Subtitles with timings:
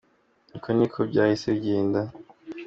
[0.55, 1.99] Uko ni ko byahise bigenda.